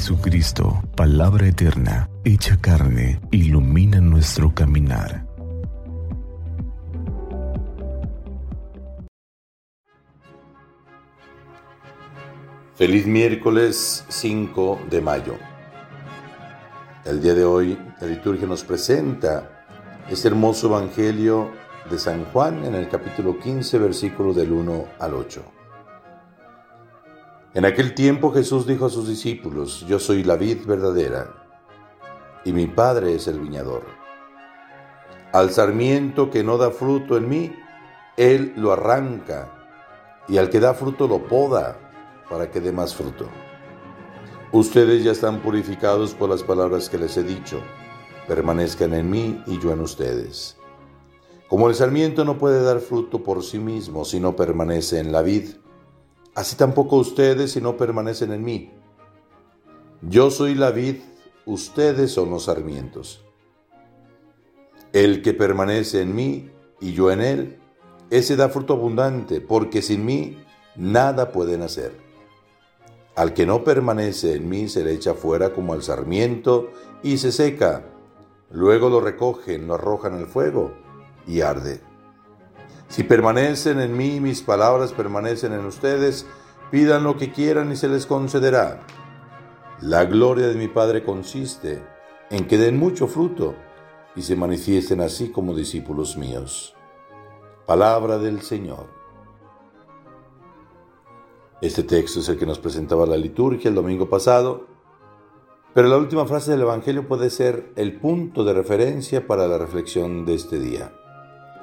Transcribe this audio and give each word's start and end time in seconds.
Jesucristo, 0.00 0.82
palabra 0.96 1.46
eterna, 1.46 2.08
hecha 2.24 2.58
carne, 2.58 3.20
ilumina 3.30 4.00
nuestro 4.00 4.54
caminar. 4.54 5.26
Feliz 12.76 13.06
miércoles 13.06 14.06
5 14.08 14.86
de 14.88 15.02
mayo. 15.02 15.34
El 17.04 17.20
día 17.20 17.34
de 17.34 17.44
hoy 17.44 17.78
la 18.00 18.06
liturgia 18.06 18.46
nos 18.46 18.64
presenta 18.64 19.66
este 20.08 20.28
hermoso 20.28 20.68
Evangelio 20.68 21.50
de 21.90 21.98
San 21.98 22.24
Juan 22.32 22.64
en 22.64 22.74
el 22.74 22.88
capítulo 22.88 23.38
15, 23.38 23.78
versículo 23.78 24.32
del 24.32 24.50
1 24.50 24.84
al 24.98 25.12
8. 25.12 25.59
En 27.52 27.64
aquel 27.64 27.94
tiempo 27.94 28.32
Jesús 28.32 28.64
dijo 28.64 28.86
a 28.86 28.90
sus 28.90 29.08
discípulos, 29.08 29.84
Yo 29.88 29.98
soy 29.98 30.22
la 30.22 30.36
vid 30.36 30.64
verdadera, 30.66 31.34
y 32.44 32.52
mi 32.52 32.68
Padre 32.68 33.16
es 33.16 33.26
el 33.26 33.40
viñador. 33.40 33.82
Al 35.32 35.50
sarmiento 35.50 36.30
que 36.30 36.44
no 36.44 36.58
da 36.58 36.70
fruto 36.70 37.16
en 37.16 37.28
mí, 37.28 37.52
Él 38.16 38.52
lo 38.56 38.72
arranca, 38.72 39.52
y 40.28 40.38
al 40.38 40.48
que 40.48 40.60
da 40.60 40.74
fruto 40.74 41.08
lo 41.08 41.26
poda, 41.26 41.76
para 42.28 42.52
que 42.52 42.60
dé 42.60 42.70
más 42.70 42.94
fruto. 42.94 43.26
Ustedes 44.52 45.02
ya 45.02 45.10
están 45.10 45.40
purificados 45.40 46.14
por 46.14 46.30
las 46.30 46.44
palabras 46.44 46.88
que 46.88 46.98
les 46.98 47.16
he 47.16 47.24
dicho. 47.24 47.60
Permanezcan 48.28 48.94
en 48.94 49.10
mí 49.10 49.42
y 49.46 49.58
yo 49.58 49.72
en 49.72 49.80
ustedes. 49.80 50.56
Como 51.48 51.68
el 51.68 51.74
sarmiento 51.74 52.24
no 52.24 52.38
puede 52.38 52.62
dar 52.62 52.78
fruto 52.78 53.24
por 53.24 53.42
sí 53.42 53.58
mismo 53.58 54.04
si 54.04 54.20
no 54.20 54.36
permanece 54.36 55.00
en 55.00 55.10
la 55.10 55.22
vid, 55.22 55.48
así 56.40 56.56
tampoco 56.56 56.96
ustedes 56.96 57.52
si 57.52 57.60
no 57.60 57.76
permanecen 57.76 58.32
en 58.32 58.42
mí. 58.42 58.70
Yo 60.00 60.30
soy 60.30 60.54
la 60.54 60.70
vid, 60.70 60.96
ustedes 61.44 62.12
son 62.12 62.30
los 62.30 62.44
sarmientos. 62.44 63.22
El 64.94 65.20
que 65.20 65.34
permanece 65.34 66.00
en 66.00 66.14
mí 66.14 66.50
y 66.80 66.94
yo 66.94 67.10
en 67.10 67.20
él, 67.20 67.58
ese 68.08 68.36
da 68.36 68.48
fruto 68.48 68.72
abundante, 68.72 69.42
porque 69.42 69.82
sin 69.82 70.06
mí 70.06 70.42
nada 70.76 71.30
pueden 71.30 71.60
hacer. 71.60 71.92
Al 73.16 73.34
que 73.34 73.44
no 73.44 73.62
permanece 73.62 74.34
en 74.34 74.48
mí 74.48 74.68
se 74.70 74.82
le 74.82 74.94
echa 74.94 75.12
fuera 75.12 75.52
como 75.52 75.74
al 75.74 75.82
sarmiento 75.82 76.70
y 77.02 77.18
se 77.18 77.32
seca. 77.32 77.84
Luego 78.50 78.88
lo 78.88 79.02
recogen, 79.02 79.66
lo 79.66 79.74
arrojan 79.74 80.14
al 80.14 80.26
fuego 80.26 80.72
y 81.26 81.42
arde. 81.42 81.89
Si 82.90 83.04
permanecen 83.04 83.78
en 83.78 83.96
mí 83.96 84.18
mis 84.18 84.42
palabras 84.42 84.92
permanecen 84.92 85.52
en 85.52 85.64
ustedes, 85.64 86.26
pidan 86.72 87.04
lo 87.04 87.16
que 87.16 87.30
quieran 87.30 87.70
y 87.70 87.76
se 87.76 87.88
les 87.88 88.04
concederá. 88.04 88.80
La 89.80 90.04
gloria 90.06 90.48
de 90.48 90.56
mi 90.56 90.66
Padre 90.66 91.04
consiste 91.04 91.80
en 92.30 92.48
que 92.48 92.58
den 92.58 92.76
mucho 92.76 93.06
fruto 93.06 93.54
y 94.16 94.22
se 94.22 94.34
manifiesten 94.34 95.00
así 95.00 95.30
como 95.30 95.54
discípulos 95.54 96.16
míos. 96.16 96.74
Palabra 97.64 98.18
del 98.18 98.42
Señor. 98.42 98.88
Este 101.62 101.84
texto 101.84 102.18
es 102.18 102.28
el 102.28 102.38
que 102.38 102.46
nos 102.46 102.58
presentaba 102.58 103.06
la 103.06 103.16
liturgia 103.16 103.68
el 103.68 103.76
domingo 103.76 104.08
pasado, 104.08 104.66
pero 105.74 105.86
la 105.86 105.96
última 105.96 106.26
frase 106.26 106.50
del 106.50 106.62
Evangelio 106.62 107.06
puede 107.06 107.30
ser 107.30 107.72
el 107.76 108.00
punto 108.00 108.42
de 108.42 108.52
referencia 108.52 109.28
para 109.28 109.46
la 109.46 109.58
reflexión 109.58 110.26
de 110.26 110.34
este 110.34 110.58
día. 110.58 110.92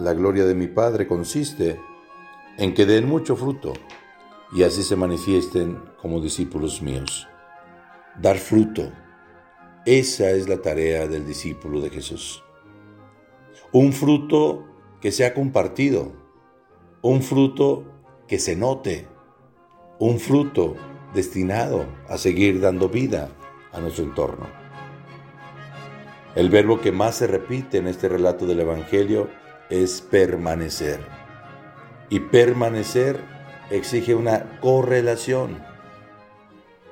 La 0.00 0.14
gloria 0.14 0.46
de 0.46 0.54
mi 0.54 0.66
Padre 0.66 1.06
consiste 1.06 1.78
en 2.56 2.72
que 2.72 2.86
den 2.86 3.06
mucho 3.06 3.36
fruto 3.36 3.74
y 4.50 4.62
así 4.62 4.82
se 4.82 4.96
manifiesten 4.96 5.78
como 6.00 6.22
discípulos 6.22 6.80
míos. 6.80 7.28
Dar 8.18 8.38
fruto, 8.38 8.90
esa 9.84 10.30
es 10.30 10.48
la 10.48 10.62
tarea 10.62 11.06
del 11.06 11.26
discípulo 11.26 11.82
de 11.82 11.90
Jesús. 11.90 12.42
Un 13.72 13.92
fruto 13.92 14.64
que 15.02 15.12
sea 15.12 15.34
compartido, 15.34 16.12
un 17.02 17.20
fruto 17.20 17.84
que 18.26 18.38
se 18.38 18.56
note, 18.56 19.06
un 19.98 20.18
fruto 20.18 20.76
destinado 21.12 21.84
a 22.08 22.16
seguir 22.16 22.58
dando 22.62 22.88
vida 22.88 23.28
a 23.70 23.80
nuestro 23.80 24.04
entorno. 24.04 24.46
El 26.34 26.48
verbo 26.48 26.80
que 26.80 26.90
más 26.90 27.16
se 27.16 27.26
repite 27.26 27.76
en 27.76 27.86
este 27.86 28.08
relato 28.08 28.46
del 28.46 28.60
Evangelio 28.60 29.28
es 29.70 30.00
permanecer. 30.00 31.00
Y 32.08 32.20
permanecer 32.20 33.20
exige 33.70 34.14
una 34.14 34.58
correlación. 34.60 35.62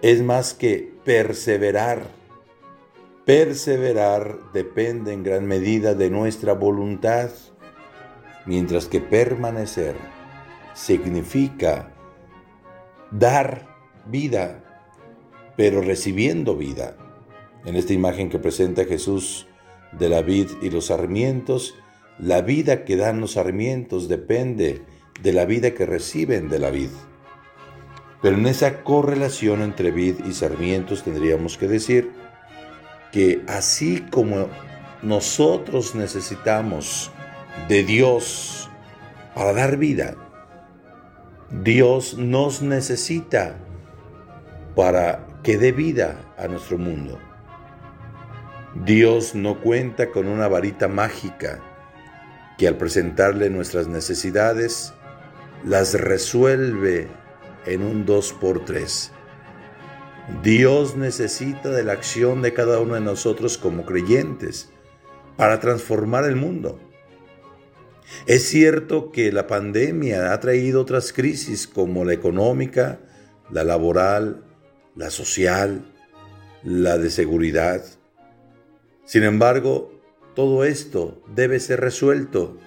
Es 0.00 0.22
más 0.22 0.54
que 0.54 0.94
perseverar. 1.04 2.02
Perseverar 3.24 4.38
depende 4.52 5.12
en 5.12 5.22
gran 5.22 5.46
medida 5.46 5.94
de 5.94 6.08
nuestra 6.08 6.54
voluntad, 6.54 7.30
mientras 8.46 8.86
que 8.86 9.00
permanecer 9.00 9.96
significa 10.72 11.92
dar 13.10 13.66
vida, 14.06 14.64
pero 15.56 15.82
recibiendo 15.82 16.56
vida. 16.56 16.96
En 17.64 17.76
esta 17.76 17.92
imagen 17.92 18.30
que 18.30 18.38
presenta 18.38 18.84
Jesús 18.84 19.48
de 19.92 20.08
la 20.08 20.22
vid 20.22 20.48
y 20.62 20.70
los 20.70 20.86
sarmientos, 20.86 21.74
la 22.18 22.42
vida 22.42 22.84
que 22.84 22.96
dan 22.96 23.20
los 23.20 23.32
sarmientos 23.32 24.08
depende 24.08 24.82
de 25.22 25.32
la 25.32 25.44
vida 25.44 25.72
que 25.72 25.86
reciben 25.86 26.48
de 26.48 26.58
la 26.58 26.70
vid. 26.70 26.90
Pero 28.20 28.36
en 28.36 28.46
esa 28.46 28.82
correlación 28.82 29.62
entre 29.62 29.90
vid 29.90 30.24
y 30.26 30.32
sarmientos 30.32 31.04
tendríamos 31.04 31.56
que 31.56 31.68
decir 31.68 32.10
que 33.12 33.42
así 33.46 34.04
como 34.10 34.48
nosotros 35.02 35.94
necesitamos 35.94 37.12
de 37.68 37.84
Dios 37.84 38.68
para 39.34 39.52
dar 39.52 39.76
vida, 39.76 40.16
Dios 41.50 42.18
nos 42.18 42.60
necesita 42.60 43.56
para 44.74 45.26
que 45.42 45.56
dé 45.56 45.72
vida 45.72 46.34
a 46.36 46.48
nuestro 46.48 46.76
mundo. 46.78 47.18
Dios 48.84 49.34
no 49.34 49.60
cuenta 49.60 50.10
con 50.10 50.28
una 50.28 50.48
varita 50.48 50.88
mágica 50.88 51.62
que 52.58 52.68
al 52.68 52.76
presentarle 52.76 53.48
nuestras 53.48 53.86
necesidades 53.86 54.92
las 55.64 55.94
resuelve 55.94 57.08
en 57.64 57.82
un 57.82 58.04
dos 58.04 58.32
por 58.32 58.64
tres. 58.64 59.12
Dios 60.42 60.96
necesita 60.96 61.70
de 61.70 61.84
la 61.84 61.92
acción 61.94 62.42
de 62.42 62.52
cada 62.52 62.80
uno 62.80 62.94
de 62.94 63.00
nosotros 63.00 63.56
como 63.56 63.86
creyentes 63.86 64.70
para 65.36 65.60
transformar 65.60 66.24
el 66.24 66.36
mundo. 66.36 66.80
Es 68.26 68.48
cierto 68.48 69.12
que 69.12 69.32
la 69.32 69.46
pandemia 69.46 70.32
ha 70.32 70.40
traído 70.40 70.82
otras 70.82 71.12
crisis 71.12 71.66
como 71.66 72.04
la 72.04 72.12
económica, 72.12 73.00
la 73.50 73.64
laboral, 73.64 74.44
la 74.96 75.10
social, 75.10 75.94
la 76.64 76.98
de 76.98 77.10
seguridad. 77.10 77.82
Sin 79.04 79.22
embargo, 79.22 79.97
todo 80.38 80.62
esto 80.62 81.20
debe 81.34 81.58
ser 81.58 81.80
resuelto, 81.80 82.58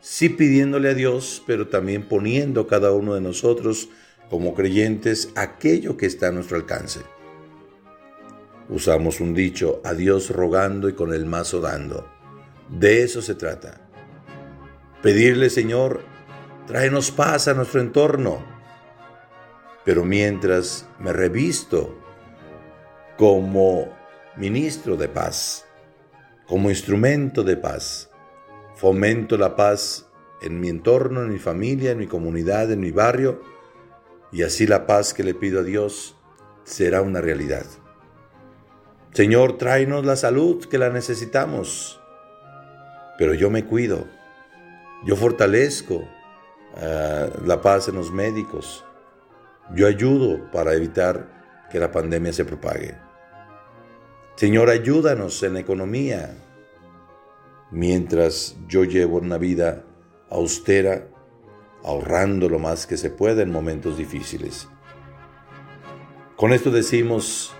sí 0.00 0.30
pidiéndole 0.30 0.88
a 0.88 0.94
Dios, 0.94 1.44
pero 1.46 1.68
también 1.68 2.02
poniendo 2.08 2.66
cada 2.66 2.90
uno 2.90 3.14
de 3.14 3.20
nosotros 3.20 3.88
como 4.28 4.52
creyentes 4.52 5.30
aquello 5.36 5.96
que 5.96 6.06
está 6.06 6.26
a 6.26 6.32
nuestro 6.32 6.56
alcance. 6.56 7.02
Usamos 8.68 9.20
un 9.20 9.32
dicho, 9.32 9.80
a 9.84 9.94
Dios 9.94 10.30
rogando 10.30 10.88
y 10.88 10.94
con 10.94 11.14
el 11.14 11.24
mazo 11.24 11.60
dando. 11.60 12.10
De 12.68 13.04
eso 13.04 13.22
se 13.22 13.36
trata. 13.36 13.80
Pedirle, 15.00 15.50
Señor, 15.50 16.00
tráenos 16.66 17.12
paz 17.12 17.46
a 17.46 17.54
nuestro 17.54 17.80
entorno. 17.80 18.44
Pero 19.84 20.04
mientras 20.04 20.88
me 20.98 21.12
revisto 21.12 21.96
como 23.16 23.96
ministro 24.36 24.96
de 24.96 25.06
paz, 25.06 25.69
como 26.50 26.68
instrumento 26.68 27.44
de 27.44 27.56
paz. 27.56 28.10
Fomento 28.74 29.38
la 29.38 29.54
paz 29.54 30.10
en 30.42 30.58
mi 30.58 30.68
entorno, 30.68 31.22
en 31.22 31.30
mi 31.30 31.38
familia, 31.38 31.92
en 31.92 31.98
mi 31.98 32.08
comunidad, 32.08 32.72
en 32.72 32.80
mi 32.80 32.90
barrio, 32.90 33.40
y 34.32 34.42
así 34.42 34.66
la 34.66 34.84
paz 34.84 35.14
que 35.14 35.22
le 35.22 35.32
pido 35.32 35.60
a 35.60 35.62
Dios 35.62 36.16
será 36.64 37.02
una 37.02 37.20
realidad. 37.20 37.66
Señor, 39.12 39.58
tráenos 39.58 40.04
la 40.04 40.16
salud 40.16 40.64
que 40.64 40.76
la 40.76 40.90
necesitamos, 40.90 42.00
pero 43.16 43.32
yo 43.34 43.48
me 43.48 43.64
cuido, 43.64 44.08
yo 45.04 45.14
fortalezco 45.14 45.98
uh, 45.98 47.46
la 47.46 47.60
paz 47.62 47.86
en 47.86 47.94
los 47.94 48.10
médicos, 48.10 48.84
yo 49.72 49.86
ayudo 49.86 50.50
para 50.50 50.74
evitar 50.74 51.68
que 51.70 51.78
la 51.78 51.92
pandemia 51.92 52.32
se 52.32 52.44
propague. 52.44 53.09
Señor, 54.40 54.70
ayúdanos 54.70 55.42
en 55.42 55.58
economía, 55.58 56.34
mientras 57.70 58.56
yo 58.68 58.84
llevo 58.84 59.18
una 59.18 59.36
vida 59.36 59.84
austera, 60.30 61.08
ahorrando 61.84 62.48
lo 62.48 62.58
más 62.58 62.86
que 62.86 62.96
se 62.96 63.10
pueda 63.10 63.42
en 63.42 63.52
momentos 63.52 63.98
difíciles. 63.98 64.66
Con 66.36 66.54
esto 66.54 66.70
decimos, 66.70 67.52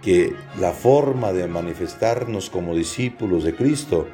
que 0.00 0.34
la 0.58 0.72
forma 0.72 1.34
de 1.34 1.46
manifestarnos 1.46 2.48
como 2.48 2.74
discípulos 2.74 3.44
de 3.44 3.54
Cristo 3.54 4.08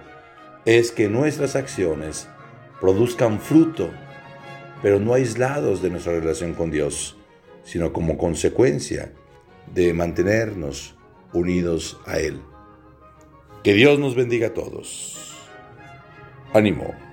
es 0.64 0.90
que 0.90 1.08
nuestras 1.08 1.54
acciones 1.54 2.26
produzcan 2.80 3.38
fruto, 3.38 3.92
pero 4.82 4.98
no 4.98 5.14
aislados 5.14 5.80
de 5.80 5.90
nuestra 5.90 6.14
relación 6.14 6.54
con 6.54 6.72
Dios, 6.72 7.16
sino 7.62 7.92
como 7.92 8.18
consecuencia 8.18 9.12
de 9.72 9.94
mantenernos 9.94 10.96
unidos 11.34 12.00
a 12.06 12.18
Él. 12.18 12.40
Que 13.62 13.74
Dios 13.74 13.98
nos 13.98 14.14
bendiga 14.14 14.48
a 14.48 14.54
todos. 14.54 15.34
Ánimo. 16.54 17.03